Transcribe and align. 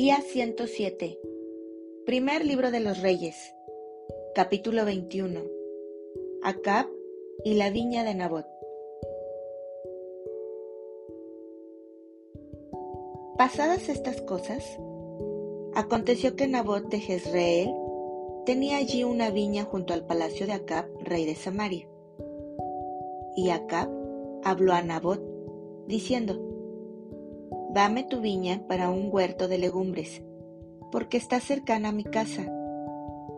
Día 0.00 0.20
107. 0.20 1.18
Primer 2.06 2.44
libro 2.44 2.70
de 2.70 2.78
los 2.78 3.02
Reyes. 3.02 3.34
Capítulo 4.32 4.84
21. 4.84 5.40
Acab 6.44 6.86
y 7.44 7.54
la 7.54 7.70
viña 7.70 8.04
de 8.04 8.14
Nabot. 8.14 8.46
Pasadas 13.36 13.88
estas 13.88 14.22
cosas, 14.22 14.64
aconteció 15.74 16.36
que 16.36 16.46
Nabot 16.46 16.88
de 16.88 17.00
Jezreel 17.00 17.74
tenía 18.46 18.76
allí 18.76 19.02
una 19.02 19.32
viña 19.32 19.64
junto 19.64 19.94
al 19.94 20.06
palacio 20.06 20.46
de 20.46 20.52
Acab, 20.52 20.86
rey 21.02 21.24
de 21.24 21.34
Samaria. 21.34 21.88
Y 23.34 23.50
Acab 23.50 23.90
habló 24.44 24.74
a 24.74 24.82
Nabot, 24.82 25.20
diciendo, 25.88 26.47
Dame 27.70 28.04
tu 28.04 28.20
viña 28.20 28.62
para 28.66 28.88
un 28.88 29.08
huerto 29.12 29.46
de 29.46 29.58
legumbres, 29.58 30.22
porque 30.90 31.18
está 31.18 31.38
cercana 31.38 31.90
a 31.90 31.92
mi 31.92 32.04
casa, 32.04 32.50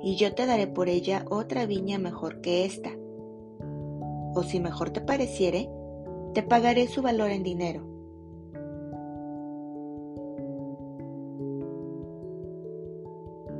y 0.00 0.14
yo 0.16 0.34
te 0.34 0.46
daré 0.46 0.68
por 0.68 0.88
ella 0.88 1.24
otra 1.28 1.66
viña 1.66 1.98
mejor 1.98 2.40
que 2.40 2.64
esta. 2.64 2.90
O 4.34 4.44
si 4.44 4.60
mejor 4.60 4.90
te 4.90 5.00
pareciere, 5.00 5.68
te 6.32 6.44
pagaré 6.44 6.86
su 6.86 7.02
valor 7.02 7.30
en 7.30 7.42
dinero. 7.42 7.82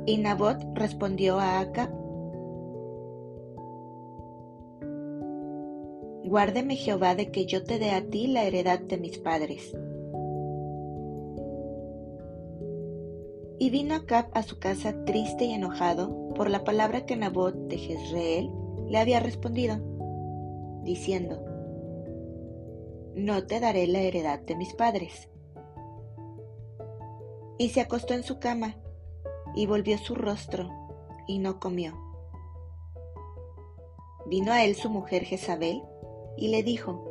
Y 0.05 0.17
Nabot 0.17 0.57
respondió 0.73 1.39
a 1.39 1.59
Acab, 1.59 1.89
Guárdeme 6.23 6.77
Jehová 6.77 7.13
de 7.13 7.29
que 7.29 7.45
yo 7.45 7.65
te 7.65 7.77
dé 7.77 7.91
a 7.91 8.05
ti 8.05 8.27
la 8.27 8.45
heredad 8.45 8.79
de 8.79 8.97
mis 8.97 9.17
padres. 9.17 9.75
Y 13.61 13.69
vino 13.69 13.93
Acab 13.93 14.25
a 14.33 14.41
su 14.41 14.57
casa 14.57 15.05
triste 15.05 15.45
y 15.45 15.53
enojado 15.53 16.33
por 16.33 16.49
la 16.49 16.63
palabra 16.63 17.05
que 17.05 17.15
Nabot 17.15 17.53
de 17.67 17.77
Jezreel 17.77 18.49
le 18.87 18.97
había 18.97 19.19
respondido, 19.19 19.77
diciendo, 20.81 21.45
No 23.13 23.45
te 23.45 23.59
daré 23.59 23.85
la 23.85 23.99
heredad 23.99 24.39
de 24.39 24.55
mis 24.55 24.73
padres. 24.73 25.29
Y 27.59 27.69
se 27.69 27.81
acostó 27.81 28.15
en 28.15 28.23
su 28.23 28.39
cama, 28.39 28.77
y 29.53 29.67
volvió 29.67 29.99
su 29.99 30.15
rostro, 30.15 30.67
y 31.27 31.37
no 31.37 31.59
comió. 31.59 31.93
Vino 34.25 34.53
a 34.53 34.65
él 34.65 34.73
su 34.73 34.89
mujer 34.89 35.23
Jezabel, 35.23 35.83
y 36.35 36.47
le 36.47 36.63
dijo, 36.63 37.05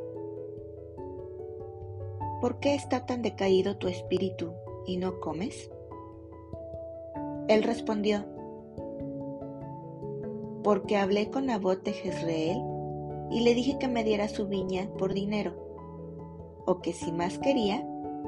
¿Por 2.40 2.58
qué 2.58 2.74
está 2.74 3.06
tan 3.06 3.22
decaído 3.22 3.76
tu 3.76 3.86
espíritu 3.86 4.52
y 4.84 4.96
no 4.96 5.20
comes? 5.20 5.70
Él 7.50 7.64
respondió, 7.64 8.24
porque 10.62 10.96
hablé 10.96 11.30
con 11.30 11.46
Nabot 11.46 11.82
de 11.82 11.90
Jezreel 11.90 12.62
y 13.28 13.40
le 13.40 13.54
dije 13.54 13.76
que 13.76 13.88
me 13.88 14.04
diera 14.04 14.28
su 14.28 14.46
viña 14.46 14.88
por 14.96 15.14
dinero, 15.14 15.56
o 16.64 16.80
que 16.80 16.92
si 16.92 17.10
más 17.10 17.40
quería, 17.40 17.84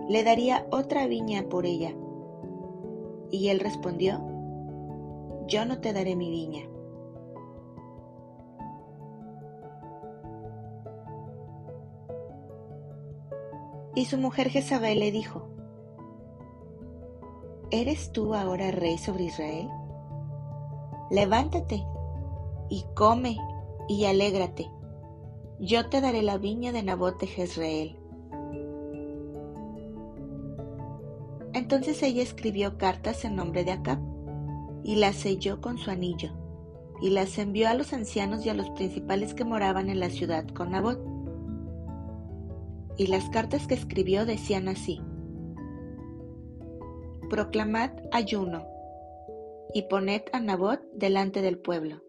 le 0.08 0.24
daría 0.24 0.66
otra 0.72 1.06
viña 1.06 1.44
por 1.48 1.66
ella. 1.66 1.94
Y 3.30 3.50
él 3.50 3.60
respondió, 3.60 4.20
yo 5.46 5.66
no 5.66 5.80
te 5.80 5.92
daré 5.92 6.16
mi 6.16 6.28
viña. 6.28 6.68
Y 13.94 14.06
su 14.06 14.18
mujer 14.18 14.48
Jezabel 14.48 14.98
le 14.98 15.12
dijo, 15.12 15.51
¿Eres 17.74 18.12
tú 18.12 18.34
ahora 18.34 18.70
rey 18.70 18.98
sobre 18.98 19.24
Israel? 19.24 19.66
Levántate 21.10 21.82
y 22.68 22.84
come 22.94 23.38
y 23.88 24.04
alégrate. 24.04 24.70
Yo 25.58 25.88
te 25.88 26.02
daré 26.02 26.20
la 26.20 26.36
viña 26.36 26.70
de 26.72 26.82
Nabot 26.82 27.18
de 27.18 27.26
Jezreel. 27.26 27.98
Entonces 31.54 32.02
ella 32.02 32.22
escribió 32.22 32.76
cartas 32.76 33.24
en 33.24 33.36
nombre 33.36 33.64
de 33.64 33.72
Acab 33.72 34.00
y 34.84 34.96
las 34.96 35.16
selló 35.16 35.62
con 35.62 35.78
su 35.78 35.90
anillo 35.90 36.30
y 37.00 37.08
las 37.08 37.38
envió 37.38 37.70
a 37.70 37.74
los 37.74 37.94
ancianos 37.94 38.44
y 38.44 38.50
a 38.50 38.54
los 38.54 38.68
principales 38.68 39.32
que 39.32 39.46
moraban 39.46 39.88
en 39.88 39.98
la 39.98 40.10
ciudad 40.10 40.46
con 40.48 40.72
Nabot. 40.72 41.00
Y 42.98 43.06
las 43.06 43.30
cartas 43.30 43.66
que 43.66 43.72
escribió 43.72 44.26
decían 44.26 44.68
así: 44.68 45.00
proclamad 47.32 47.92
ayuno, 48.10 48.68
y 49.72 49.84
poned 49.84 50.20
a 50.32 50.40
Nabot 50.40 50.82
delante 50.92 51.40
del 51.40 51.58
pueblo, 51.58 52.02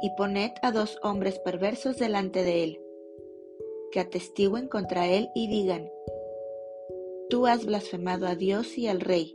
y 0.00 0.08
poned 0.16 0.52
a 0.62 0.72
dos 0.72 0.98
hombres 1.02 1.38
perversos 1.38 1.98
delante 1.98 2.44
de 2.44 2.64
él, 2.64 2.80
que 3.92 4.00
atestiguen 4.00 4.68
contra 4.68 5.06
él 5.06 5.28
y 5.34 5.48
digan, 5.48 5.90
Tú 7.28 7.46
has 7.46 7.66
blasfemado 7.66 8.26
a 8.26 8.36
Dios 8.36 8.78
y 8.78 8.88
al 8.88 9.02
rey. 9.02 9.34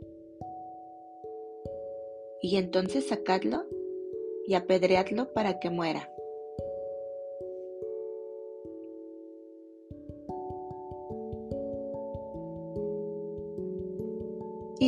Y 2.42 2.56
entonces 2.56 3.06
sacadlo 3.06 3.66
y 4.48 4.54
apedreadlo 4.54 5.32
para 5.32 5.60
que 5.60 5.70
muera. 5.70 6.12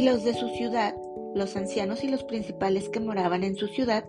Los 0.03 0.25
de 0.25 0.35
su 0.35 0.49
ciudad, 0.49 0.97
los 1.33 1.55
ancianos 1.55 2.03
y 2.03 2.09
los 2.09 2.25
principales 2.25 2.89
que 2.89 2.99
moraban 2.99 3.45
en 3.45 3.55
su 3.55 3.69
ciudad, 3.69 4.05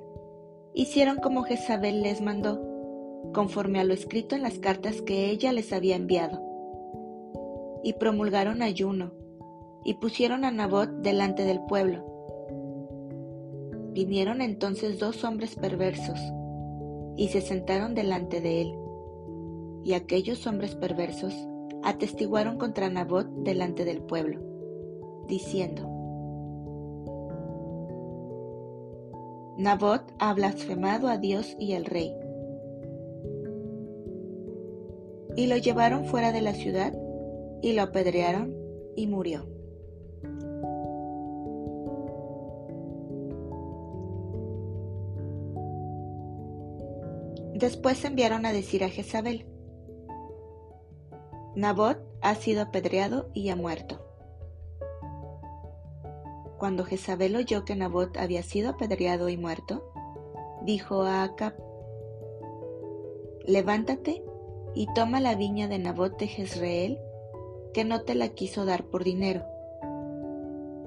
hicieron 0.74 1.18
como 1.18 1.44
Jezabel 1.44 2.02
les 2.02 2.20
mandó, 2.20 2.60
conforme 3.32 3.80
a 3.80 3.84
lo 3.84 3.94
escrito 3.94 4.36
en 4.36 4.42
las 4.42 4.58
cartas 4.58 5.04
que 5.04 5.30
ella 5.30 5.54
les 5.54 5.72
había 5.72 5.96
enviado. 5.96 6.42
Y 7.84 7.94
promulgaron 7.94 8.64
ayuno, 8.64 9.14
y 9.86 9.94
pusieron 9.94 10.46
a 10.46 10.52
Nabot 10.52 10.90
delante 10.90 11.44
del 11.44 11.62
pueblo. 11.66 12.04
Vinieron 13.92 14.42
entonces 14.42 14.98
dos 14.98 15.24
hombres 15.24 15.56
perversos, 15.56 16.20
y 17.18 17.28
se 17.28 17.42
sentaron 17.42 17.94
delante 17.94 18.42
de 18.42 18.62
él. 18.62 18.76
Y 19.84 19.94
aquellos 19.94 20.48
hombres 20.48 20.74
perversos 20.74 21.36
atestiguaron 21.84 22.58
contra 22.58 22.90
Nabot 22.90 23.28
delante 23.44 23.86
del 23.86 24.02
pueblo 24.02 24.53
diciendo, 25.28 25.90
Nabot 29.58 30.02
ha 30.20 30.34
blasfemado 30.34 31.08
a 31.08 31.18
Dios 31.18 31.56
y 31.60 31.74
al 31.74 31.86
rey. 31.86 32.14
Y 35.36 35.48
lo 35.48 35.58
llevaron 35.58 36.06
fuera 36.06 36.32
de 36.32 36.42
la 36.42 36.54
ciudad 36.54 36.94
y 37.62 37.74
lo 37.74 37.84
apedrearon 37.84 38.56
y 38.96 39.08
murió. 39.08 39.48
Después 47.54 48.04
enviaron 48.04 48.46
a 48.46 48.52
decir 48.52 48.84
a 48.84 48.90
Jezabel, 48.90 49.46
Nabot 51.56 52.00
ha 52.22 52.36
sido 52.36 52.64
apedreado 52.64 53.30
y 53.34 53.50
ha 53.50 53.56
muerto. 53.56 54.13
Cuando 56.64 56.86
Jezabel 56.86 57.36
oyó 57.36 57.66
que 57.66 57.76
Nabot 57.76 58.16
había 58.16 58.42
sido 58.42 58.70
apedreado 58.70 59.28
y 59.28 59.36
muerto, 59.36 59.84
dijo 60.62 61.04
a 61.04 61.24
Acab, 61.24 61.54
Levántate 63.46 64.24
y 64.74 64.88
toma 64.96 65.20
la 65.20 65.36
viña 65.36 65.68
de 65.68 65.78
Nabot 65.78 66.18
de 66.18 66.28
Jezreel, 66.28 66.98
que 67.74 67.84
no 67.84 68.04
te 68.04 68.16
la 68.16 68.30
quiso 68.30 68.64
dar 68.64 68.86
por 68.86 69.04
dinero, 69.04 69.44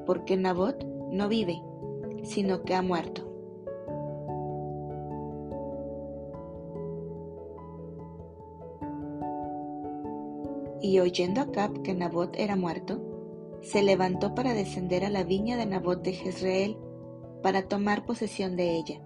porque 0.06 0.38
Nabot 0.38 0.82
no 1.10 1.28
vive, 1.28 1.62
sino 2.22 2.62
que 2.62 2.74
ha 2.74 2.80
muerto. 2.80 3.30
Y 10.80 11.00
oyendo 11.00 11.42
Acab 11.42 11.82
que 11.82 11.92
Nabot 11.92 12.34
era 12.38 12.56
muerto, 12.56 13.05
se 13.66 13.82
levantó 13.82 14.34
para 14.34 14.54
descender 14.54 15.04
a 15.04 15.10
la 15.10 15.24
viña 15.24 15.56
de 15.56 15.66
Nabot 15.66 16.00
de 16.00 16.12
Jezreel 16.12 16.76
para 17.42 17.66
tomar 17.66 18.06
posesión 18.06 18.56
de 18.56 18.76
ella. 18.76 19.00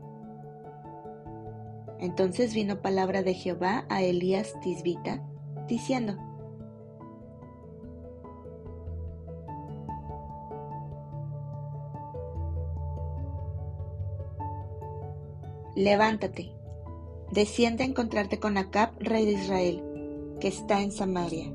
Entonces 1.99 2.55
vino 2.55 2.83
palabra 2.83 3.23
de 3.23 3.35
Jehová 3.35 3.87
a 3.89 4.03
Elías 4.03 4.55
Tisbita, 4.61 5.23
diciendo, 5.67 6.17
Levántate, 15.75 16.53
desciende 17.33 17.85
a 17.85 17.87
encontrarte 17.87 18.39
con 18.39 18.59
Acab, 18.59 18.91
rey 18.99 19.25
de 19.25 19.33
Israel, 19.33 19.83
que 20.39 20.49
está 20.49 20.83
en 20.83 20.93
Samaria 20.93 21.51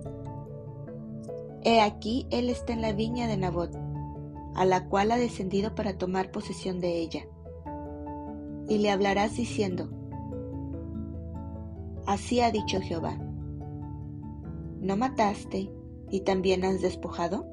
He 1.68 1.82
aquí 1.82 2.28
él 2.30 2.52
está 2.52 2.74
en 2.74 2.84
la 2.84 2.94
viña 2.94 3.28
de 3.28 3.38
Nabot, 3.38 3.76
a 4.54 4.66
la 4.66 4.88
cual 4.88 5.12
ha 5.12 5.18
descendido 5.18 5.74
para 5.74 5.98
tomar 5.98 6.30
posesión 6.30 6.80
de 6.80 7.00
ella. 7.00 7.28
Y 8.70 8.78
le 8.78 8.92
hablarás 8.92 9.36
diciendo, 9.36 9.90
Así 12.06 12.40
ha 12.40 12.52
dicho 12.52 12.80
Jehová, 12.82 13.18
¿no 14.80 14.96
mataste 14.96 15.72
y 16.12 16.20
también 16.20 16.64
has 16.64 16.84
despojado? 16.84 17.48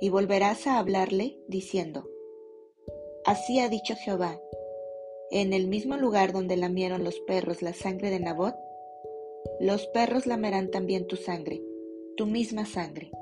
Y 0.00 0.08
volverás 0.08 0.66
a 0.66 0.78
hablarle 0.78 1.38
diciendo, 1.46 2.08
Así 3.26 3.60
ha 3.60 3.68
dicho 3.68 3.94
Jehová, 3.96 4.40
en 5.30 5.52
el 5.52 5.68
mismo 5.68 5.98
lugar 5.98 6.32
donde 6.32 6.56
lamieron 6.56 7.04
los 7.04 7.20
perros 7.20 7.60
la 7.60 7.74
sangre 7.74 8.08
de 8.08 8.18
Nabot, 8.18 8.56
los 9.60 9.86
perros 9.88 10.26
lamerán 10.26 10.70
también 10.70 11.06
tu 11.06 11.16
sangre, 11.16 11.62
tu 12.18 12.26
misma 12.26 12.66
sangre. 12.66 13.12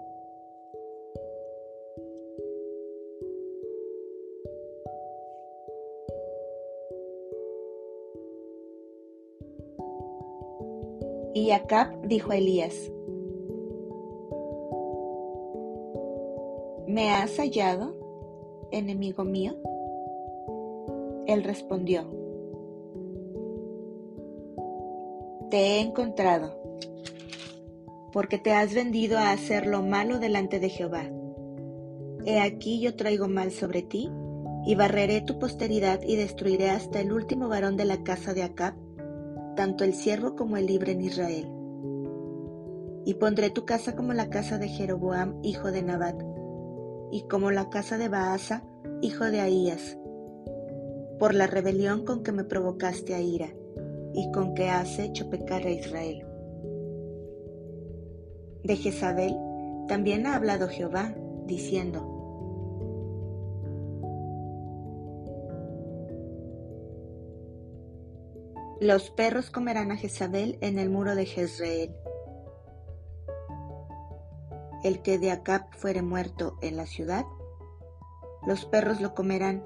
Y 11.34 11.50
Acab 11.50 12.06
dijo 12.06 12.32
a 12.32 12.38
Elías, 12.38 12.90
¿Me 16.86 17.10
has 17.10 17.36
hallado, 17.36 17.94
enemigo 18.70 19.24
mío? 19.24 19.52
Él 21.26 21.44
respondió, 21.44 22.06
Te 25.50 25.58
he 25.58 25.80
encontrado, 25.82 26.56
porque 28.16 28.38
te 28.38 28.54
has 28.54 28.72
vendido 28.72 29.18
a 29.18 29.30
hacer 29.30 29.66
lo 29.66 29.82
malo 29.82 30.18
delante 30.18 30.58
de 30.58 30.70
Jehová. 30.70 31.04
He 32.24 32.40
aquí 32.40 32.80
yo 32.80 32.96
traigo 32.96 33.28
mal 33.28 33.50
sobre 33.50 33.82
ti, 33.82 34.10
y 34.64 34.74
barreré 34.74 35.20
tu 35.20 35.38
posteridad 35.38 36.00
y 36.02 36.16
destruiré 36.16 36.70
hasta 36.70 36.98
el 36.98 37.12
último 37.12 37.50
varón 37.50 37.76
de 37.76 37.84
la 37.84 38.02
casa 38.04 38.32
de 38.32 38.42
Acab, 38.42 38.72
tanto 39.54 39.84
el 39.84 39.92
siervo 39.92 40.34
como 40.34 40.56
el 40.56 40.64
libre 40.64 40.92
en 40.92 41.02
Israel. 41.02 41.46
Y 43.04 43.12
pondré 43.20 43.50
tu 43.50 43.66
casa 43.66 43.94
como 43.94 44.14
la 44.14 44.30
casa 44.30 44.56
de 44.56 44.68
Jeroboam, 44.68 45.38
hijo 45.42 45.70
de 45.70 45.82
Nabat, 45.82 46.18
y 47.12 47.28
como 47.28 47.50
la 47.50 47.68
casa 47.68 47.98
de 47.98 48.08
Baasa, 48.08 48.64
hijo 49.02 49.26
de 49.26 49.40
Ahías, 49.42 49.98
por 51.18 51.34
la 51.34 51.46
rebelión 51.46 52.06
con 52.06 52.22
que 52.22 52.32
me 52.32 52.44
provocaste 52.44 53.14
a 53.14 53.20
ira, 53.20 53.50
y 54.14 54.32
con 54.32 54.54
que 54.54 54.70
has 54.70 54.98
hecho 54.98 55.28
pecar 55.28 55.66
a 55.66 55.70
Israel. 55.70 56.25
De 58.66 58.74
Jezabel 58.74 59.36
también 59.86 60.26
ha 60.26 60.34
hablado 60.34 60.66
Jehová, 60.66 61.14
diciendo, 61.44 62.16
Los 68.80 69.10
perros 69.10 69.50
comerán 69.50 69.92
a 69.92 69.96
Jezabel 69.96 70.58
en 70.62 70.80
el 70.80 70.90
muro 70.90 71.14
de 71.14 71.26
Jezreel. 71.26 71.94
El 74.82 75.00
que 75.00 75.20
de 75.20 75.30
Acab 75.30 75.72
fuere 75.76 76.02
muerto 76.02 76.58
en 76.60 76.76
la 76.76 76.86
ciudad, 76.86 77.24
los 78.48 78.64
perros 78.64 79.00
lo 79.00 79.14
comerán, 79.14 79.62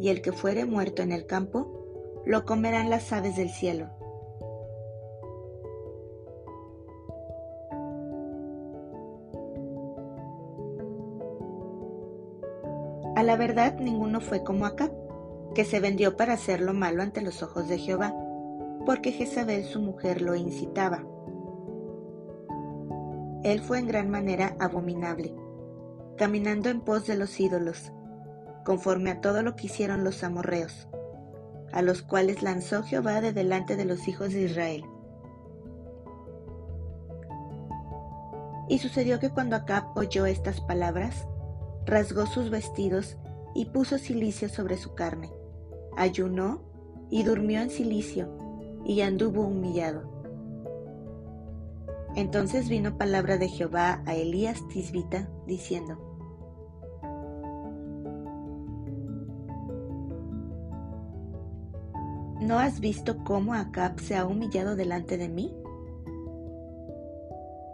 y 0.00 0.08
el 0.08 0.22
que 0.22 0.32
fuere 0.32 0.64
muerto 0.64 1.02
en 1.02 1.12
el 1.12 1.26
campo, 1.26 2.22
lo 2.24 2.46
comerán 2.46 2.88
las 2.88 3.12
aves 3.12 3.36
del 3.36 3.50
cielo. 3.50 3.97
La 13.28 13.36
verdad 13.36 13.78
ninguno 13.78 14.22
fue 14.22 14.42
como 14.42 14.64
Acab 14.64 14.90
que 15.54 15.66
se 15.66 15.80
vendió 15.80 16.16
para 16.16 16.32
hacer 16.32 16.62
lo 16.62 16.72
malo 16.72 17.02
ante 17.02 17.20
los 17.20 17.42
ojos 17.42 17.68
de 17.68 17.76
Jehová, 17.76 18.14
porque 18.86 19.12
Jezabel 19.12 19.64
su 19.64 19.82
mujer 19.82 20.22
lo 20.22 20.34
incitaba. 20.34 21.04
Él 23.42 23.60
fue 23.60 23.80
en 23.80 23.86
gran 23.86 24.08
manera 24.08 24.56
abominable, 24.58 25.34
caminando 26.16 26.70
en 26.70 26.80
pos 26.80 27.06
de 27.06 27.16
los 27.16 27.38
ídolos, 27.38 27.92
conforme 28.64 29.10
a 29.10 29.20
todo 29.20 29.42
lo 29.42 29.56
que 29.56 29.66
hicieron 29.66 30.04
los 30.04 30.24
amorreos, 30.24 30.88
a 31.70 31.82
los 31.82 32.00
cuales 32.00 32.42
lanzó 32.42 32.82
Jehová 32.82 33.20
de 33.20 33.34
delante 33.34 33.76
de 33.76 33.84
los 33.84 34.08
hijos 34.08 34.32
de 34.32 34.44
Israel. 34.44 34.84
Y 38.70 38.78
sucedió 38.78 39.20
que 39.20 39.28
cuando 39.28 39.54
Acab 39.54 39.84
oyó 39.98 40.24
estas 40.24 40.62
palabras, 40.62 41.28
rasgó 41.88 42.26
sus 42.26 42.50
vestidos 42.50 43.16
y 43.54 43.66
puso 43.66 43.98
cilicio 43.98 44.48
sobre 44.48 44.76
su 44.76 44.94
carne 44.94 45.30
ayunó 45.98 46.60
y 47.10 47.24
durmió 47.24 47.60
en 47.60 47.70
silicio 47.70 48.28
y 48.86 49.00
anduvo 49.00 49.42
humillado. 49.42 50.16
Entonces 52.14 52.68
vino 52.68 52.96
palabra 52.96 53.36
de 53.36 53.48
Jehová 53.48 54.02
a 54.06 54.14
Elías 54.14 54.66
Tisbita, 54.68 55.28
diciendo, 55.46 56.04
¿No 62.40 62.58
has 62.60 62.80
visto 62.80 63.24
cómo 63.24 63.52
Acab 63.52 64.00
se 64.00 64.16
ha 64.16 64.24
humillado 64.24 64.76
delante 64.76 65.18
de 65.18 65.28
mí? 65.28 65.54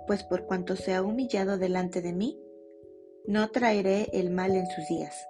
Pues 0.07 0.25
por 0.25 0.47
cuanto 0.47 0.75
se 0.77 0.95
ha 0.95 1.03
humillado 1.03 1.59
delante 1.59 2.01
de 2.01 2.13
mí, 2.13 2.39
no 3.27 3.51
traeré 3.51 4.11
el 4.13 4.31
mal 4.31 4.55
en 4.55 4.67
sus 4.67 4.87
días. 4.87 5.27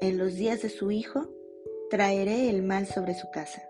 En 0.00 0.16
los 0.16 0.34
días 0.34 0.62
de 0.62 0.70
su 0.70 0.90
hijo 0.90 1.28
traeré 1.90 2.48
el 2.48 2.62
mal 2.62 2.86
sobre 2.86 3.14
su 3.14 3.30
casa. 3.30 3.68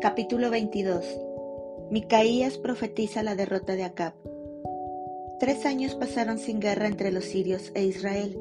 Capítulo 0.00 0.50
22 0.50 1.31
Micaías 1.92 2.56
profetiza 2.56 3.22
la 3.22 3.34
derrota 3.34 3.76
de 3.76 3.84
Acab. 3.84 4.14
Tres 5.38 5.66
años 5.66 5.94
pasaron 5.94 6.38
sin 6.38 6.58
guerra 6.58 6.86
entre 6.86 7.12
los 7.12 7.26
sirios 7.26 7.70
e 7.74 7.84
Israel. 7.84 8.40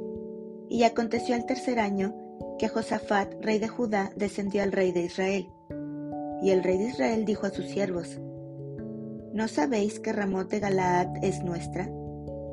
Y 0.70 0.84
aconteció 0.84 1.36
al 1.36 1.46
tercer 1.46 1.78
año 1.78 2.16
que 2.58 2.70
Josafat, 2.70 3.34
rey 3.42 3.60
de 3.60 3.68
Judá, 3.68 4.14
descendió 4.16 4.64
al 4.64 4.72
rey 4.72 4.94
de 4.94 5.02
Israel. 5.02 5.50
Y 6.42 6.52
el 6.52 6.64
rey 6.64 6.78
de 6.78 6.92
Israel 6.92 7.26
dijo 7.26 7.46
a 7.46 7.50
sus 7.50 7.66
siervos, 7.66 8.22
¿No 9.34 9.50
sabéis 9.50 10.00
que 10.00 10.14
Ramot 10.14 10.50
de 10.50 10.62
Galaad 10.62 11.22
es 11.22 11.44
nuestra? 11.44 11.92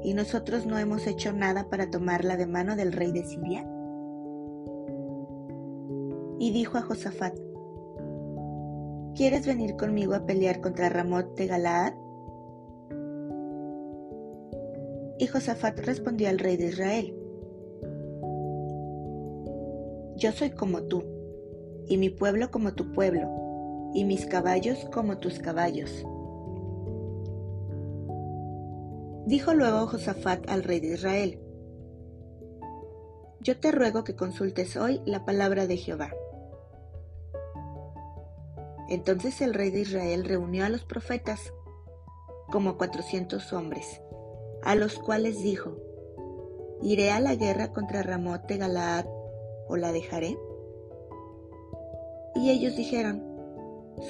¿Y 0.02 0.14
nosotros 0.14 0.66
no 0.66 0.80
hemos 0.80 1.06
hecho 1.06 1.32
nada 1.32 1.70
para 1.70 1.92
tomarla 1.92 2.36
de 2.36 2.46
mano 2.46 2.74
del 2.74 2.92
rey 2.92 3.12
de 3.12 3.22
Siria? 3.22 3.64
Y 6.40 6.50
dijo 6.50 6.76
a 6.76 6.82
Josafat, 6.82 7.38
¿Quieres 9.14 9.46
venir 9.46 9.76
conmigo 9.76 10.14
a 10.14 10.26
pelear 10.26 10.60
contra 10.60 10.88
Ramot 10.88 11.36
de 11.36 11.46
Galaad? 11.46 11.94
Y 15.18 15.26
Josafat 15.26 15.78
respondió 15.80 16.28
al 16.28 16.38
rey 16.38 16.56
de 16.56 16.66
Israel, 16.66 17.14
yo 20.18 20.32
soy 20.32 20.50
como 20.50 20.82
tú, 20.82 21.04
y 21.86 21.96
mi 21.96 22.10
pueblo 22.10 22.50
como 22.50 22.74
tu 22.74 22.90
pueblo, 22.92 23.90
y 23.94 24.04
mis 24.04 24.26
caballos 24.26 24.84
como 24.92 25.18
tus 25.18 25.38
caballos. 25.38 26.04
Dijo 29.26 29.54
luego 29.54 29.86
Josafat 29.86 30.50
al 30.50 30.64
rey 30.64 30.80
de 30.80 30.94
Israel, 30.94 31.38
Yo 33.40 33.60
te 33.60 33.70
ruego 33.70 34.02
que 34.02 34.16
consultes 34.16 34.76
hoy 34.76 35.00
la 35.06 35.24
palabra 35.24 35.68
de 35.68 35.76
Jehová. 35.76 36.10
Entonces 38.88 39.40
el 39.40 39.54
rey 39.54 39.70
de 39.70 39.80
Israel 39.80 40.24
reunió 40.24 40.64
a 40.64 40.68
los 40.68 40.84
profetas, 40.84 41.52
como 42.50 42.78
cuatrocientos 42.78 43.52
hombres, 43.52 44.00
a 44.62 44.74
los 44.74 44.98
cuales 44.98 45.42
dijo, 45.42 45.76
Iré 46.80 47.10
a 47.10 47.20
la 47.20 47.34
guerra 47.34 47.72
contra 47.72 48.02
Ramot 48.02 48.46
de 48.46 48.56
Galaad 48.56 49.04
o 49.68 49.76
la 49.76 49.92
dejaré? 49.92 50.38
Y 52.34 52.50
ellos 52.50 52.76
dijeron, 52.76 53.22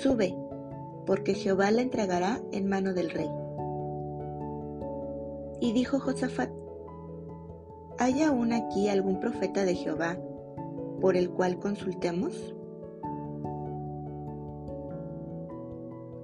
Sube, 0.02 0.36
porque 1.06 1.34
Jehová 1.34 1.70
la 1.70 1.82
entregará 1.82 2.40
en 2.52 2.68
mano 2.68 2.92
del 2.92 3.10
rey. 3.10 3.30
Y 5.60 5.72
dijo 5.72 5.98
Josafat, 5.98 6.50
¿hay 7.98 8.22
aún 8.22 8.52
aquí 8.52 8.88
algún 8.88 9.18
profeta 9.18 9.64
de 9.64 9.74
Jehová 9.74 10.18
por 11.00 11.16
el 11.16 11.30
cual 11.30 11.58
consultemos? 11.58 12.54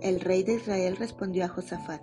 El 0.04 0.20
rey 0.20 0.42
de 0.42 0.56
Israel 0.56 0.96
respondió 0.96 1.46
a 1.46 1.49
Josafat, 1.49 2.02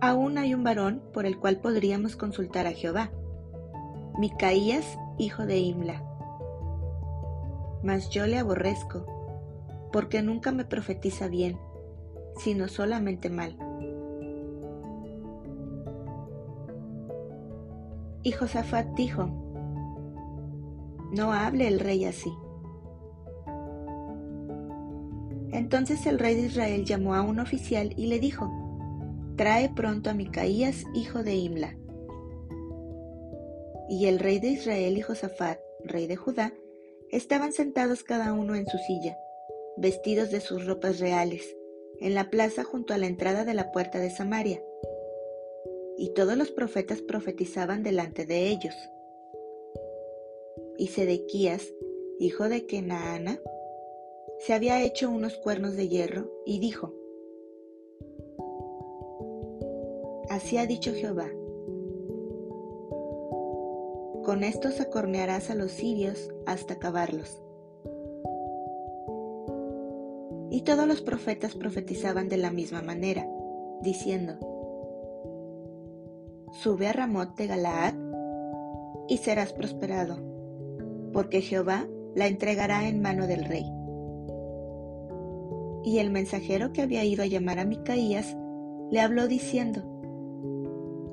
Aún 0.00 0.36
hay 0.36 0.52
un 0.52 0.64
varón 0.64 1.00
por 1.12 1.26
el 1.26 1.38
cual 1.38 1.60
podríamos 1.60 2.16
consultar 2.16 2.66
a 2.66 2.72
Jehová, 2.72 3.12
Micaías, 4.18 4.98
hijo 5.16 5.46
de 5.46 5.58
Imla. 5.58 6.02
Mas 7.84 8.10
yo 8.10 8.26
le 8.26 8.38
aborrezco, 8.38 9.06
porque 9.92 10.20
nunca 10.20 10.50
me 10.50 10.64
profetiza 10.64 11.28
bien, 11.28 11.56
sino 12.36 12.66
solamente 12.66 13.30
mal. 13.30 13.56
Y 18.24 18.32
Josafat 18.32 18.88
dijo, 18.96 19.47
no 21.18 21.32
hable 21.32 21.66
el 21.66 21.80
rey 21.80 22.04
así. 22.04 22.32
Entonces 25.50 26.06
el 26.06 26.16
rey 26.16 26.36
de 26.36 26.42
Israel 26.42 26.84
llamó 26.84 27.16
a 27.16 27.22
un 27.22 27.40
oficial 27.40 27.92
y 27.96 28.06
le 28.06 28.20
dijo, 28.20 28.48
Trae 29.36 29.68
pronto 29.68 30.10
a 30.10 30.14
Micaías, 30.14 30.84
hijo 30.94 31.24
de 31.24 31.34
Imla. 31.34 31.76
Y 33.88 34.06
el 34.06 34.20
rey 34.20 34.38
de 34.38 34.50
Israel 34.50 34.96
y 34.96 35.00
Josafat, 35.00 35.58
rey 35.82 36.06
de 36.06 36.14
Judá, 36.14 36.54
estaban 37.10 37.52
sentados 37.52 38.04
cada 38.04 38.32
uno 38.32 38.54
en 38.54 38.68
su 38.68 38.78
silla, 38.78 39.18
vestidos 39.76 40.30
de 40.30 40.38
sus 40.38 40.66
ropas 40.66 41.00
reales, 41.00 41.56
en 41.98 42.14
la 42.14 42.30
plaza 42.30 42.62
junto 42.62 42.94
a 42.94 42.98
la 42.98 43.08
entrada 43.08 43.44
de 43.44 43.54
la 43.54 43.72
puerta 43.72 43.98
de 43.98 44.10
Samaria. 44.10 44.62
Y 45.96 46.10
todos 46.14 46.36
los 46.36 46.52
profetas 46.52 47.02
profetizaban 47.02 47.82
delante 47.82 48.24
de 48.24 48.50
ellos. 48.50 48.76
Y 50.78 50.86
Sedequías, 50.86 51.74
hijo 52.20 52.48
de 52.48 52.64
Kenaana, 52.64 53.40
se 54.38 54.54
había 54.54 54.80
hecho 54.80 55.10
unos 55.10 55.36
cuernos 55.36 55.74
de 55.74 55.88
hierro 55.88 56.30
y 56.46 56.60
dijo, 56.60 56.94
Así 60.30 60.56
ha 60.56 60.66
dicho 60.66 60.92
Jehová, 60.94 61.28
con 64.24 64.44
estos 64.44 64.80
acornearás 64.80 65.50
a 65.50 65.56
los 65.56 65.72
sirios 65.72 66.28
hasta 66.46 66.74
acabarlos. 66.74 67.42
Y 70.50 70.62
todos 70.62 70.86
los 70.86 71.00
profetas 71.00 71.56
profetizaban 71.56 72.28
de 72.28 72.36
la 72.36 72.52
misma 72.52 72.82
manera, 72.82 73.28
diciendo, 73.82 74.34
Sube 76.52 76.86
a 76.86 76.92
Ramot 76.92 77.36
de 77.36 77.46
Galaad 77.48 77.94
y 79.08 79.16
serás 79.16 79.52
prosperado, 79.52 80.27
porque 81.12 81.40
Jehová 81.40 81.88
la 82.14 82.26
entregará 82.26 82.88
en 82.88 83.00
mano 83.00 83.26
del 83.26 83.44
rey. 83.44 83.64
Y 85.84 85.98
el 85.98 86.10
mensajero 86.10 86.72
que 86.72 86.82
había 86.82 87.04
ido 87.04 87.22
a 87.22 87.26
llamar 87.26 87.58
a 87.58 87.64
Micaías 87.64 88.36
le 88.90 89.00
habló 89.00 89.28
diciendo, 89.28 89.82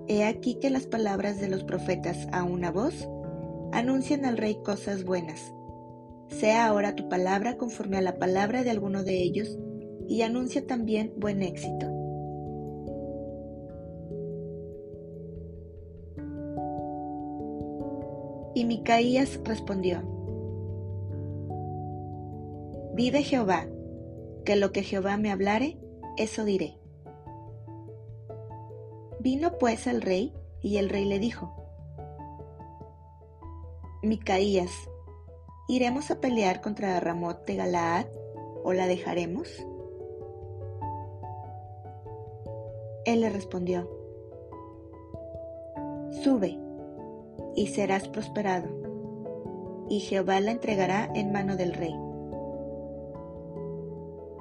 He 0.07 0.23
aquí 0.23 0.59
que 0.59 0.69
las 0.69 0.85
palabras 0.85 1.39
de 1.39 1.49
los 1.49 1.63
profetas 1.63 2.27
a 2.31 2.43
una 2.43 2.71
voz 2.71 3.07
anuncian 3.71 4.25
al 4.25 4.37
rey 4.37 4.57
cosas 4.63 5.03
buenas. 5.03 5.53
Sea 6.29 6.67
ahora 6.67 6.95
tu 6.95 7.09
palabra 7.09 7.57
conforme 7.57 7.97
a 7.97 8.01
la 8.01 8.17
palabra 8.17 8.63
de 8.63 8.71
alguno 8.71 9.03
de 9.03 9.21
ellos, 9.21 9.57
y 10.07 10.21
anuncia 10.21 10.65
también 10.65 11.13
buen 11.17 11.41
éxito. 11.41 11.94
Y 18.55 18.65
Micaías 18.65 19.39
respondió, 19.43 20.01
Vive 22.95 23.21
Jehová, 23.21 23.67
que 24.45 24.55
lo 24.55 24.71
que 24.71 24.81
Jehová 24.81 25.17
me 25.17 25.29
hablare, 25.29 25.77
eso 26.15 26.45
diré. 26.45 26.79
Vino 29.19 29.57
pues 29.57 29.85
el 29.87 30.01
rey, 30.01 30.33
y 30.61 30.77
el 30.77 30.87
rey 30.87 31.03
le 31.03 31.19
dijo, 31.19 31.53
Micaías, 34.01 34.71
¿iremos 35.67 36.09
a 36.09 36.21
pelear 36.21 36.61
contra 36.61 36.99
Ramot 36.99 37.45
de 37.45 37.55
Galaad 37.57 38.05
o 38.63 38.71
la 38.71 38.87
dejaremos? 38.87 39.49
Él 43.03 43.21
le 43.21 43.29
respondió, 43.29 43.89
Sube, 46.23 46.64
y 47.55 47.67
serás 47.67 48.07
prosperado, 48.07 48.67
y 49.89 49.99
Jehová 49.99 50.39
la 50.41 50.51
entregará 50.51 51.09
en 51.15 51.31
mano 51.31 51.55
del 51.55 51.73
rey. 51.73 51.95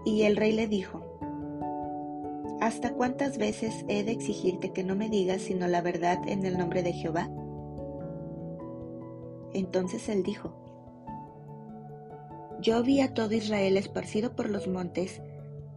Y 0.04 0.22
el 0.22 0.36
rey 0.36 0.52
le 0.52 0.66
dijo, 0.66 1.00
¿Hasta 2.60 2.94
cuántas 2.94 3.36
veces 3.36 3.84
he 3.88 4.04
de 4.04 4.12
exigirte 4.12 4.72
que 4.72 4.84
no 4.84 4.96
me 4.96 5.08
digas 5.10 5.42
sino 5.42 5.66
la 5.68 5.82
verdad 5.82 6.18
en 6.26 6.46
el 6.46 6.56
nombre 6.56 6.82
de 6.82 6.92
Jehová? 6.92 7.28
Entonces 9.52 10.08
él 10.08 10.22
dijo, 10.22 10.54
Yo 12.60 12.82
vi 12.82 13.00
a 13.00 13.12
todo 13.12 13.32
Israel 13.32 13.76
esparcido 13.76 14.34
por 14.34 14.48
los 14.48 14.66
montes 14.66 15.20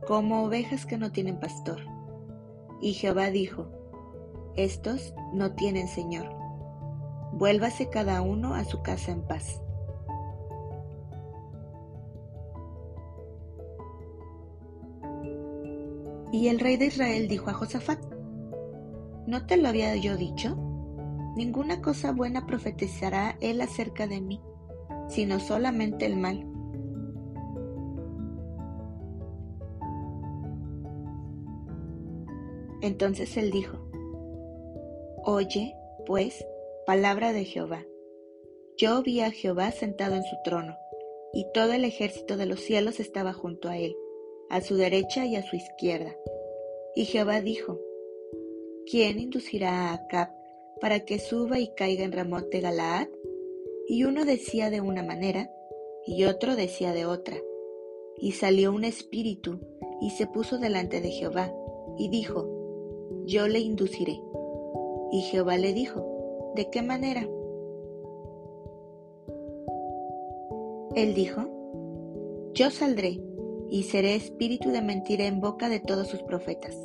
como 0.07 0.43
ovejas 0.43 0.85
que 0.85 0.97
no 0.97 1.11
tienen 1.11 1.39
pastor. 1.39 1.81
Y 2.81 2.93
Jehová 2.93 3.31
dijo, 3.31 3.67
Estos 4.55 5.13
no 5.33 5.53
tienen 5.53 5.87
Señor. 5.87 6.36
Vuélvase 7.37 7.89
cada 7.91 8.23
uno 8.23 8.55
a 8.55 8.63
su 8.63 8.81
casa 8.81 9.11
en 9.11 9.21
paz. 9.21 9.61
Y 16.31 16.47
el 16.47 16.59
rey 16.59 16.77
de 16.77 16.87
Israel 16.87 17.27
dijo 17.27 17.51
a 17.51 17.53
Josafat, 17.53 17.99
¿no 19.27 19.45
te 19.45 19.57
lo 19.57 19.67
había 19.67 19.95
yo 19.95 20.17
dicho? 20.17 20.57
Ninguna 21.35 21.79
cosa 21.79 22.11
buena 22.11 22.47
profetizará 22.47 23.37
él 23.39 23.61
acerca 23.61 24.07
de 24.07 24.19
mí, 24.19 24.41
sino 25.07 25.39
solamente 25.39 26.07
el 26.07 26.17
mal. 26.17 26.43
Entonces 32.81 33.37
él 33.37 33.51
dijo, 33.51 33.77
Oye, 35.23 35.75
pues, 36.07 36.43
palabra 36.87 37.33
de 37.33 37.43
Jehová. 37.43 37.85
Yo 38.77 39.03
vi 39.03 39.19
a 39.19 39.29
Jehová 39.29 39.71
sentado 39.71 40.15
en 40.15 40.23
su 40.23 40.37
trono, 40.45 40.77
y 41.33 41.45
todo 41.53 41.73
el 41.73 41.83
ejército 41.83 42.37
de 42.37 42.45
los 42.45 42.61
cielos 42.61 43.01
estaba 43.01 43.33
junto 43.33 43.67
a 43.67 43.77
él 43.77 43.93
a 44.49 44.61
su 44.61 44.77
derecha 44.77 45.25
y 45.25 45.35
a 45.35 45.43
su 45.43 45.57
izquierda. 45.57 46.15
Y 46.95 47.03
Jehová 47.03 47.41
dijo, 47.41 47.81
¿quién 48.89 49.19
inducirá 49.19 49.89
a 49.89 49.95
Acab 49.95 50.29
para 50.79 51.01
que 51.01 51.19
suba 51.19 51.59
y 51.59 51.73
caiga 51.75 52.05
en 52.05 52.13
Ramot 52.13 52.49
de 52.49 52.61
Galaad? 52.61 53.09
Y 53.89 54.05
uno 54.05 54.23
decía 54.23 54.69
de 54.69 54.79
una 54.79 55.03
manera, 55.03 55.51
y 56.05 56.23
otro 56.23 56.55
decía 56.55 56.93
de 56.93 57.05
otra. 57.05 57.35
Y 58.15 58.31
salió 58.31 58.71
un 58.71 58.85
espíritu, 58.85 59.59
y 59.99 60.11
se 60.11 60.25
puso 60.25 60.57
delante 60.57 61.01
de 61.01 61.11
Jehová, 61.11 61.53
y 61.97 62.07
dijo, 62.07 62.47
Yo 63.25 63.49
le 63.49 63.59
induciré. 63.59 64.21
Y 65.11 65.23
Jehová 65.23 65.57
le 65.57 65.73
dijo, 65.73 66.16
¿de 66.57 66.69
qué 66.71 66.81
manera? 66.81 67.21
Él 70.95 71.13
dijo, 71.13 71.43
Yo 72.53 72.71
saldré 72.71 73.21
y 73.69 73.83
seré 73.83 74.15
espíritu 74.15 74.71
de 74.71 74.81
mentira 74.81 75.25
en 75.25 75.39
boca 75.39 75.69
de 75.69 75.79
todos 75.79 76.07
sus 76.07 76.23
profetas. 76.23 76.75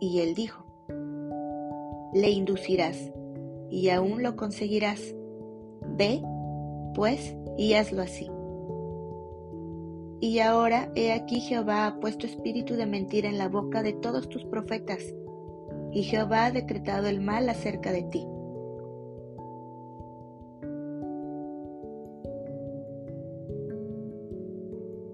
Y 0.00 0.20
él 0.20 0.34
dijo, 0.34 0.64
le 2.14 2.30
inducirás, 2.30 3.12
y 3.70 3.90
aún 3.90 4.22
lo 4.22 4.34
conseguirás. 4.36 5.14
Ve, 5.96 6.22
pues, 6.94 7.36
y 7.58 7.74
hazlo 7.74 8.02
así. 8.02 8.30
Y 10.20 10.38
ahora 10.38 10.90
he 10.94 11.12
aquí 11.12 11.40
Jehová 11.40 11.86
ha 11.86 12.00
puesto 12.00 12.26
espíritu 12.26 12.74
de 12.74 12.86
mentira 12.86 13.28
en 13.28 13.38
la 13.38 13.48
boca 13.48 13.82
de 13.82 13.92
todos 13.92 14.28
tus 14.28 14.44
profetas, 14.44 15.02
y 15.92 16.02
Jehová 16.04 16.46
ha 16.46 16.50
decretado 16.50 17.06
el 17.06 17.20
mal 17.20 17.48
acerca 17.48 17.92
de 17.92 18.02
ti. 18.04 18.26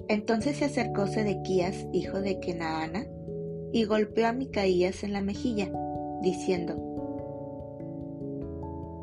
Entonces 0.09 0.57
se 0.57 0.65
acercó 0.65 1.07
Sedequías, 1.07 1.87
hijo 1.93 2.21
de 2.21 2.41
Kenaana, 2.41 3.07
y 3.73 3.85
golpeó 3.85 4.29
a 4.29 4.33
Micaías 4.33 5.05
en 5.05 5.13
la 5.13 5.21
mejilla, 5.21 5.71
diciendo, 6.23 6.89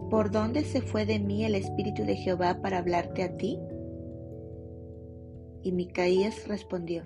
¿Por 0.09 0.31
dónde 0.31 0.63
se 0.63 0.81
fue 0.81 1.05
de 1.05 1.19
mí 1.19 1.45
el 1.45 1.53
Espíritu 1.55 2.03
de 2.05 2.15
Jehová 2.15 2.59
para 2.61 2.79
hablarte 2.79 3.21
a 3.21 3.37
ti? 3.37 3.59
Y 5.61 5.71
Micaías 5.71 6.47
respondió, 6.47 7.03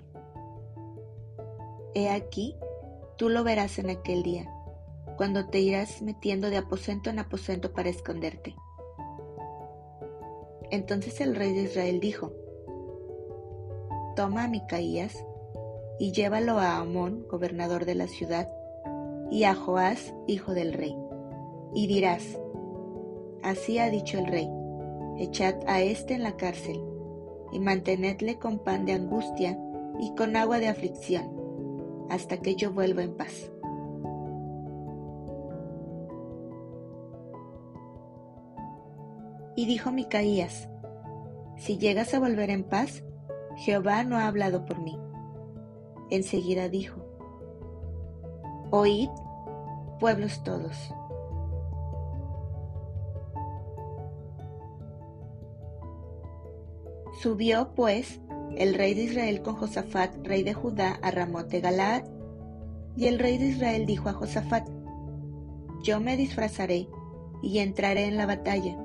He 1.94 2.08
aquí, 2.08 2.56
tú 3.16 3.28
lo 3.28 3.44
verás 3.44 3.78
en 3.78 3.90
aquel 3.90 4.22
día, 4.22 4.50
cuando 5.20 5.44
te 5.44 5.60
irás 5.60 6.00
metiendo 6.00 6.48
de 6.48 6.56
aposento 6.56 7.10
en 7.10 7.18
aposento 7.18 7.74
para 7.74 7.90
esconderte. 7.90 8.56
Entonces 10.70 11.20
el 11.20 11.36
rey 11.36 11.52
de 11.52 11.64
Israel 11.64 12.00
dijo, 12.00 12.32
toma 14.16 14.44
a 14.44 14.48
Micaías 14.48 15.22
y 15.98 16.12
llévalo 16.12 16.58
a 16.58 16.78
Amón, 16.78 17.26
gobernador 17.28 17.84
de 17.84 17.96
la 17.96 18.08
ciudad, 18.08 18.48
y 19.30 19.44
a 19.44 19.54
Joás, 19.54 20.14
hijo 20.26 20.54
del 20.54 20.72
rey. 20.72 20.96
Y 21.74 21.86
dirás, 21.86 22.40
así 23.42 23.78
ha 23.78 23.90
dicho 23.90 24.18
el 24.18 24.26
rey, 24.26 24.48
echad 25.18 25.56
a 25.66 25.82
éste 25.82 26.14
en 26.14 26.22
la 26.22 26.38
cárcel, 26.38 26.82
y 27.52 27.58
mantenedle 27.58 28.38
con 28.38 28.58
pan 28.58 28.86
de 28.86 28.94
angustia 28.94 29.58
y 29.98 30.14
con 30.14 30.34
agua 30.34 30.60
de 30.60 30.68
aflicción, 30.68 32.06
hasta 32.08 32.38
que 32.38 32.54
yo 32.54 32.72
vuelva 32.72 33.02
en 33.02 33.18
paz. 33.18 33.50
Y 39.60 39.66
dijo 39.66 39.92
Micaías, 39.92 40.70
si 41.58 41.76
llegas 41.76 42.14
a 42.14 42.18
volver 42.18 42.48
en 42.48 42.64
paz, 42.64 43.04
Jehová 43.56 44.04
no 44.04 44.16
ha 44.16 44.26
hablado 44.26 44.64
por 44.64 44.80
mí. 44.80 44.98
Enseguida 46.08 46.70
dijo, 46.70 47.04
Oíd, 48.70 49.10
pueblos 49.98 50.42
todos. 50.44 50.74
Subió, 57.20 57.74
pues, 57.74 58.18
el 58.56 58.72
rey 58.72 58.94
de 58.94 59.02
Israel 59.02 59.42
con 59.42 59.56
Josafat, 59.56 60.26
rey 60.26 60.42
de 60.42 60.54
Judá, 60.54 60.98
a 61.02 61.10
Ramot 61.10 61.48
de 61.48 61.60
Galaad. 61.60 62.04
Y 62.96 63.08
el 63.08 63.18
rey 63.18 63.36
de 63.36 63.48
Israel 63.48 63.84
dijo 63.84 64.08
a 64.08 64.14
Josafat, 64.14 64.66
Yo 65.82 66.00
me 66.00 66.16
disfrazaré 66.16 66.88
y 67.42 67.58
entraré 67.58 68.06
en 68.06 68.16
la 68.16 68.24
batalla, 68.24 68.78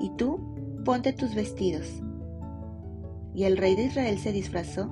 y 0.00 0.10
tú 0.16 0.40
ponte 0.84 1.12
tus 1.12 1.34
vestidos. 1.34 1.86
Y 3.34 3.44
el 3.44 3.56
rey 3.56 3.76
de 3.76 3.84
Israel 3.84 4.18
se 4.18 4.32
disfrazó 4.32 4.90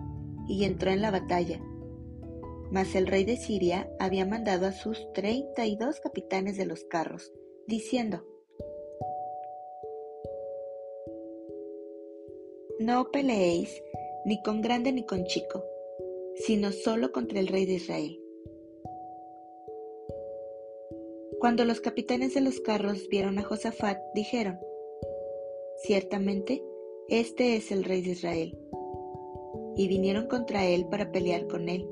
y 0.48 0.64
entró 0.64 0.90
en 0.90 1.00
la 1.00 1.10
batalla. 1.10 1.60
Mas 2.70 2.94
el 2.94 3.06
rey 3.06 3.24
de 3.24 3.36
Siria 3.36 3.88
había 3.98 4.26
mandado 4.26 4.66
a 4.66 4.72
sus 4.72 5.12
treinta 5.12 5.66
y 5.66 5.76
dos 5.76 6.00
capitanes 6.00 6.56
de 6.56 6.66
los 6.66 6.84
carros, 6.84 7.32
diciendo, 7.66 8.24
No 12.80 13.10
peleéis 13.12 13.82
ni 14.24 14.42
con 14.42 14.60
grande 14.60 14.92
ni 14.92 15.06
con 15.06 15.24
chico, 15.24 15.64
sino 16.34 16.72
solo 16.72 17.12
contra 17.12 17.38
el 17.38 17.46
rey 17.46 17.66
de 17.66 17.74
Israel. 17.74 18.20
Cuando 21.38 21.64
los 21.64 21.80
capitanes 21.80 22.34
de 22.34 22.40
los 22.40 22.60
carros 22.60 23.08
vieron 23.08 23.38
a 23.38 23.42
Josafat, 23.42 23.98
dijeron, 24.14 24.58
Ciertamente, 25.86 26.64
este 27.10 27.56
es 27.56 27.70
el 27.70 27.84
rey 27.84 28.00
de 28.00 28.12
Israel. 28.12 28.58
Y 29.76 29.86
vinieron 29.86 30.28
contra 30.28 30.64
él 30.64 30.86
para 30.86 31.12
pelear 31.12 31.46
con 31.46 31.68
él. 31.68 31.86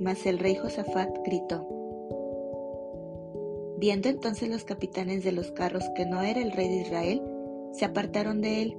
Mas 0.00 0.26
el 0.26 0.40
rey 0.40 0.56
Josafat 0.56 1.16
gritó. 1.24 1.64
Viendo 3.78 4.08
entonces 4.08 4.48
los 4.48 4.64
capitanes 4.64 5.22
de 5.22 5.30
los 5.30 5.52
carros 5.52 5.84
que 5.94 6.04
no 6.04 6.20
era 6.20 6.42
el 6.42 6.50
rey 6.50 6.68
de 6.68 6.80
Israel, 6.80 7.22
se 7.70 7.84
apartaron 7.84 8.40
de 8.40 8.62
él. 8.62 8.76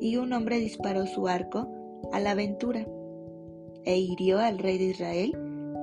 Y 0.00 0.16
un 0.16 0.32
hombre 0.32 0.58
disparó 0.58 1.06
su 1.06 1.28
arco 1.28 1.68
a 2.12 2.20
la 2.20 2.30
aventura 2.30 2.88
e 3.84 3.98
hirió 3.98 4.38
al 4.38 4.58
rey 4.58 4.78
de 4.78 4.84
Israel 4.86 5.36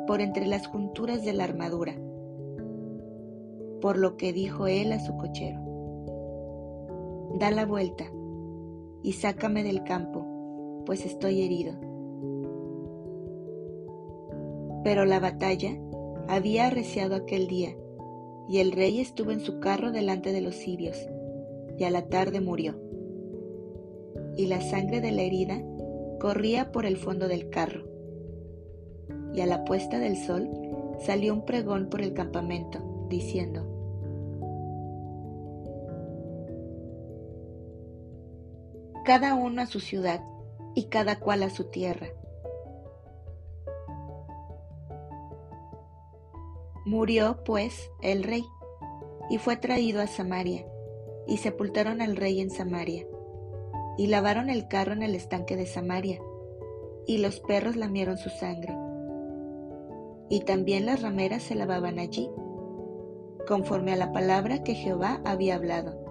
por 0.07 0.21
entre 0.21 0.48
las 0.48 0.65
junturas 0.65 1.24
de 1.24 1.33
la 1.33 1.43
armadura. 1.43 1.95
Por 3.81 4.00
lo 4.00 4.17
que 4.17 4.33
dijo 4.33 4.65
él 4.65 4.91
a 4.93 5.00
su 5.00 5.15
cochero, 5.15 5.69
da 7.36 7.51
la 7.51 7.65
vuelta 7.65 8.05
y 9.03 9.13
sácame 9.13 9.63
del 9.63 9.83
campo, 9.83 10.83
pues 10.85 11.05
estoy 11.05 11.44
herido. 11.44 11.74
Pero 14.83 15.05
la 15.05 15.20
batalla 15.20 15.77
había 16.27 16.68
arreciado 16.68 17.15
aquel 17.15 17.48
día, 17.48 17.75
y 18.48 18.59
el 18.59 18.72
rey 18.72 19.00
estuvo 19.00 19.31
en 19.31 19.39
su 19.39 19.59
carro 19.59 19.92
delante 19.92 20.31
de 20.31 20.42
los 20.42 20.55
sirios, 20.55 20.98
y 21.77 21.83
a 21.83 21.92
la 21.92 22.07
tarde 22.07 22.42
murió. 22.42 22.75
Y 24.35 24.48
la 24.48 24.61
sangre 24.61 25.01
de 25.01 25.11
la 25.11 25.22
herida 25.22 25.61
corría 26.20 26.72
por 26.72 26.85
el 26.85 26.98
fondo 26.98 27.27
del 27.27 27.50
carro. 27.50 27.85
Y 29.33 29.42
a 29.42 29.46
la 29.46 29.63
puesta 29.65 30.00
del 30.00 30.18
sol 30.18 30.50
salió 31.00 31.33
un 31.33 31.46
pregón 31.46 31.89
por 31.89 32.01
el 32.01 32.13
campamento, 32.13 33.07
diciendo, 33.09 33.78
cada 39.09 39.33
uno 39.33 39.63
a 39.63 39.65
su 39.65 39.79
ciudad 39.79 40.24
y 40.75 40.83
cada 40.83 41.17
cual 41.19 41.41
a 41.41 41.50
su 41.50 41.63
tierra. 41.63 42.09
Murió, 46.85 47.43
pues, 47.43 47.89
el 48.03 48.22
rey, 48.22 48.45
y 49.27 49.39
fue 49.39 49.57
traído 49.57 50.00
a 50.00 50.05
Samaria, 50.05 50.63
y 51.25 51.37
sepultaron 51.37 52.01
al 52.01 52.17
rey 52.17 52.39
en 52.39 52.51
Samaria, 52.51 53.07
y 53.98 54.05
lavaron 54.05 54.48
el 54.48 54.67
carro 54.67 54.93
en 54.93 55.01
el 55.01 55.15
estanque 55.15 55.55
de 55.55 55.65
Samaria, 55.65 56.22
y 57.07 57.17
los 57.17 57.39
perros 57.39 57.77
lamieron 57.77 58.19
su 58.19 58.29
sangre. 58.29 58.77
Y 60.29 60.41
también 60.41 60.85
las 60.85 61.01
rameras 61.01 61.41
se 61.41 61.55
lavaban 61.55 61.98
allí, 61.98 62.29
conforme 63.48 63.91
a 63.91 63.95
la 63.95 64.11
palabra 64.11 64.61
que 64.61 64.75
Jehová 64.75 65.19
había 65.25 65.55
hablado. 65.55 66.08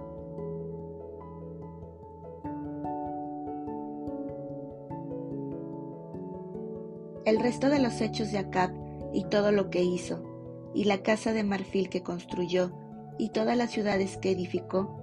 El 7.29 7.39
resto 7.39 7.69
de 7.69 7.77
los 7.77 8.01
hechos 8.01 8.31
de 8.31 8.39
Acab 8.39 8.71
y 9.13 9.23
todo 9.25 9.51
lo 9.51 9.69
que 9.69 9.83
hizo, 9.83 10.23
y 10.73 10.85
la 10.85 11.03
casa 11.03 11.31
de 11.31 11.43
marfil 11.43 11.87
que 11.87 12.01
construyó, 12.01 12.71
y 13.19 13.29
todas 13.29 13.55
las 13.55 13.69
ciudades 13.69 14.17
que 14.17 14.31
edificó, 14.31 14.97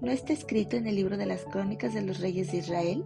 ¿no 0.00 0.10
está 0.10 0.32
escrito 0.32 0.76
en 0.76 0.86
el 0.86 0.94
libro 0.94 1.18
de 1.18 1.26
las 1.26 1.44
crónicas 1.44 1.92
de 1.92 2.00
los 2.00 2.20
reyes 2.20 2.52
de 2.52 2.56
Israel? 2.56 3.04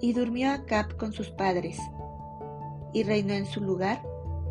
Y 0.00 0.12
durmió 0.12 0.50
Acab 0.50 0.96
con 0.96 1.12
sus 1.12 1.30
padres, 1.30 1.78
y 2.92 3.04
reinó 3.04 3.34
en 3.34 3.46
su 3.46 3.60
lugar 3.60 4.02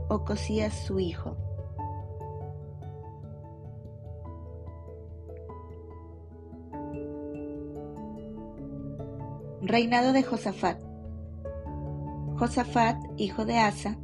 Ocosías 0.07 0.73
su 0.73 1.01
hijo. 1.01 1.35
Reinado 9.61 10.13
de 10.13 10.23
Josafat. 10.23 10.88
Josafat, 12.39 12.95
hijo 13.17 13.43
de 13.43 13.57
Asa, 13.57 13.97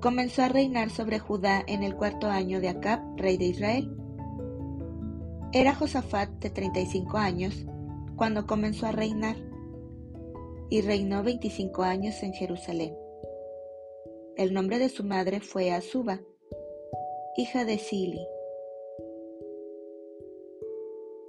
comenzó 0.00 0.40
a 0.40 0.48
reinar 0.48 0.88
sobre 0.88 1.18
Judá 1.18 1.62
en 1.66 1.82
el 1.82 1.94
cuarto 1.94 2.28
año 2.28 2.62
de 2.62 2.70
Acab, 2.70 3.00
rey 3.18 3.36
de 3.36 3.44
Israel. 3.44 3.94
Era 5.52 5.74
Josafat 5.74 6.30
de 6.30 6.48
35 6.48 7.18
años 7.18 7.66
cuando 8.16 8.46
comenzó 8.46 8.86
a 8.86 8.92
reinar 8.92 9.36
y 10.70 10.80
reinó 10.80 11.22
25 11.22 11.82
años 11.82 12.22
en 12.22 12.32
Jerusalén. 12.32 12.96
El 14.38 14.54
nombre 14.54 14.78
de 14.78 14.88
su 14.88 15.04
madre 15.04 15.40
fue 15.40 15.72
Azuba, 15.72 16.22
hija 17.36 17.66
de 17.66 17.76
Sili. 17.76 18.26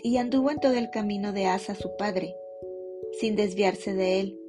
Y 0.01 0.15
anduvo 0.15 0.51
en 0.51 0.61
todo 0.61 0.75
el 0.75 0.89
camino 0.89 1.33
de 1.33 1.47
Asa 1.47 1.75
su 1.75 1.97
padre, 1.97 2.33
sin 3.19 3.35
desviarse 3.35 3.93
de 3.93 4.21
él 4.21 4.39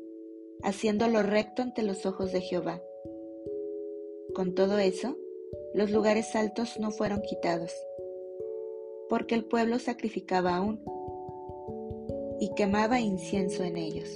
haciéndolo 0.64 1.22
recto 1.22 1.62
ante 1.62 1.82
los 1.82 2.06
ojos 2.06 2.32
de 2.32 2.40
Jehová. 2.40 2.82
Con 4.34 4.54
todo 4.54 4.78
eso, 4.78 5.16
los 5.74 5.90
lugares 5.90 6.34
altos 6.34 6.80
no 6.80 6.90
fueron 6.90 7.20
quitados, 7.20 7.72
porque 9.08 9.34
el 9.34 9.44
pueblo 9.44 9.78
sacrificaba 9.78 10.56
aún 10.56 10.80
y 12.40 12.52
quemaba 12.54 12.98
incienso 12.98 13.62
en 13.62 13.76
ellos. 13.76 14.08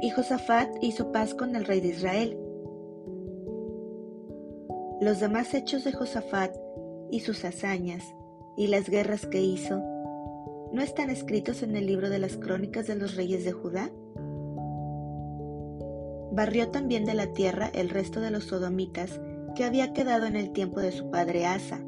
Y 0.00 0.10
Josafat 0.10 0.70
hizo 0.80 1.12
paz 1.12 1.34
con 1.34 1.54
el 1.56 1.64
rey 1.64 1.80
de 1.80 1.88
Israel. 1.88 2.38
Los 5.00 5.20
demás 5.20 5.52
hechos 5.54 5.84
de 5.84 5.92
Josafat 5.92 6.56
y 7.10 7.20
sus 7.20 7.44
hazañas 7.44 8.04
y 8.58 8.66
las 8.66 8.90
guerras 8.90 9.24
que 9.24 9.40
hizo, 9.40 9.78
¿no 10.72 10.82
están 10.82 11.10
escritos 11.10 11.62
en 11.62 11.76
el 11.76 11.86
libro 11.86 12.10
de 12.10 12.18
las 12.18 12.36
crónicas 12.36 12.88
de 12.88 12.96
los 12.96 13.14
reyes 13.14 13.44
de 13.44 13.52
Judá? 13.52 13.92
Barrió 16.32 16.68
también 16.68 17.04
de 17.04 17.14
la 17.14 17.32
tierra 17.32 17.70
el 17.72 17.88
resto 17.88 18.20
de 18.20 18.32
los 18.32 18.44
sodomitas 18.44 19.20
que 19.54 19.62
había 19.62 19.92
quedado 19.92 20.26
en 20.26 20.34
el 20.34 20.50
tiempo 20.50 20.80
de 20.80 20.90
su 20.90 21.08
padre 21.08 21.46
Asa. 21.46 21.78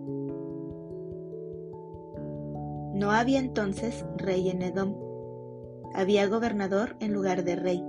No 2.95 3.11
había 3.11 3.41
entonces 3.41 4.05
rey 4.17 4.49
en 4.49 4.63
Edom, 4.63 4.95
había 5.93 6.29
gobernador 6.29 6.95
en 7.01 7.13
lugar 7.13 7.43
de 7.43 7.57
rey. 7.57 7.85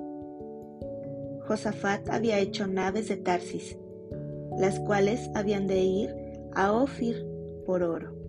Josafat 1.48 2.10
había 2.10 2.40
hecho 2.40 2.66
naves 2.66 3.10
de 3.10 3.18
Tarsis, 3.18 3.78
las 4.58 4.80
cuales 4.80 5.30
habían 5.36 5.68
de 5.68 5.82
ir 5.82 6.16
a 6.56 6.74
Ofir 6.74 7.28
por 7.66 7.84
oro 7.84 8.21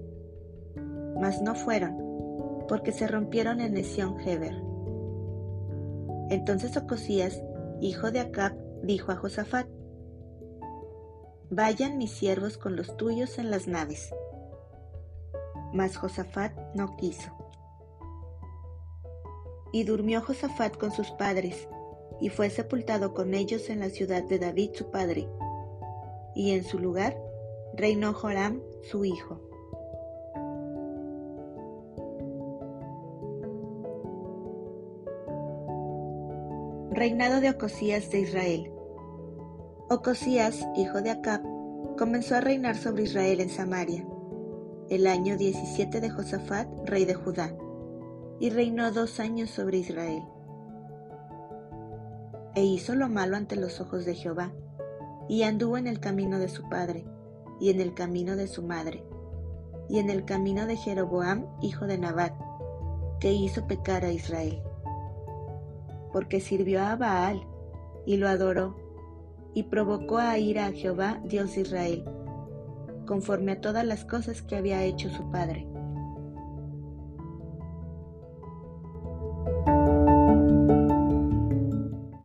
mas 1.21 1.43
no 1.43 1.55
fueron, 1.55 1.97
porque 2.69 2.93
se 2.93 3.07
rompieron 3.07 3.61
en 3.61 3.75
Nesión 3.75 4.19
Heber. 4.21 4.63
Entonces 6.31 6.77
Ocosías, 6.77 7.43
hijo 7.81 8.11
de 8.11 8.21
Acab, 8.21 8.55
dijo 8.83 9.13
a 9.13 9.17
Josafat, 9.17 9.67
Vayan 11.51 11.99
mis 11.99 12.13
siervos 12.13 12.57
con 12.57 12.77
los 12.77 12.97
tuyos 12.97 13.39
en 13.39 13.51
las 13.51 13.69
naves. 13.69 14.15
Mas 15.75 15.99
Josafat 15.99 16.53
no 16.75 16.97
quiso. 16.97 17.31
Y 19.71 19.85
durmió 19.85 20.23
Josafat 20.23 20.79
con 20.79 20.93
sus 20.93 21.11
padres, 21.11 21.69
y 22.23 22.31
fue 22.31 22.49
sepultado 22.49 23.13
con 23.13 23.35
ellos 23.35 23.69
en 23.69 23.81
la 23.81 23.91
ciudad 23.91 24.23
de 24.25 24.39
David 24.39 24.71
su 24.73 24.91
padre, 24.91 25.29
y 26.35 26.53
en 26.53 26.65
su 26.65 26.79
lugar 26.79 27.19
reinó 27.75 28.15
Joram 28.15 28.63
su 28.91 29.05
hijo. 29.05 29.42
Reinado 36.95 37.41
de 37.41 37.49
Ocosías 37.49 38.11
de 38.11 38.21
Israel. 38.21 38.71
Ocosías, 39.89 40.61
hijo 40.77 41.01
de 41.01 41.11
Acab, 41.11 41.41
comenzó 41.97 42.35
a 42.35 42.43
reinar 42.43 42.77
sobre 42.77 43.05
Israel 43.05 43.41
en 43.41 43.49
Samaria, 43.49 44.07
el 44.91 45.07
año 45.07 45.39
17 45.39 46.03
de 46.03 46.11
Josafat, 46.11 46.69
rey 46.85 47.07
de 47.07 47.15
Judá, 47.15 47.57
y 48.41 48.51
reinó 48.51 48.93
dos 48.93 49.21
años 49.21 49.49
sobre 49.49 49.79
Israel. 49.79 50.23
E 52.55 52.63
hizo 52.63 52.95
lo 52.95 53.09
malo 53.09 53.39
ante 53.39 53.57
los 53.57 53.81
ojos 53.81 54.05
de 54.05 54.15
Jehová, 54.15 54.53
y 55.31 55.45
anduvo 55.45 55.79
en 55.79 55.87
el 55.87 55.99
camino 55.99 56.39
de 56.39 56.51
su 56.51 56.69
padre, 56.69 57.07
y 57.59 57.71
en 57.71 57.81
el 57.81 57.95
camino 57.95 58.37
de 58.37 58.49
su 58.49 58.63
madre, 58.63 59.03
y 59.89 59.99
en 59.99 60.11
el 60.11 60.27
camino 60.27 60.67
de 60.67 60.77
Jeroboam, 60.77 61.47
hijo 61.63 61.87
de 61.87 61.97
Nabat, 61.97 62.35
que 63.19 63.33
hizo 63.33 63.67
pecar 63.67 64.05
a 64.05 64.13
Israel 64.13 64.63
porque 66.13 66.41
sirvió 66.41 66.83
a 66.83 66.97
Baal 66.97 67.47
y 68.07 68.17
lo 68.17 68.29
adoró, 68.29 68.77
y 69.55 69.65
provocó 69.65 70.19
a 70.19 70.39
ir 70.39 70.59
a 70.59 70.73
Jehová, 70.73 71.21
Dios 71.25 71.55
de 71.55 71.63
Israel, 71.63 72.05
conforme 73.07 73.53
a 73.53 73.61
todas 73.61 73.85
las 73.85 74.05
cosas 74.05 74.43
que 74.43 74.57
había 74.57 74.85
hecho 74.85 75.11
su 75.11 75.31
padre. 75.31 75.67